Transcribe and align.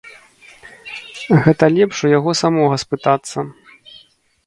Гэта 1.45 1.63
лепш 1.77 1.95
у 2.09 2.13
яго 2.17 2.37
самога 2.43 2.75
спытацца. 2.89 3.49